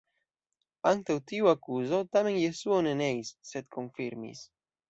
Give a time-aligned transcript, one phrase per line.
[0.91, 4.43] Antaŭ tiu akuzo, tamen, Jesuo ne neis, sed konfirmis.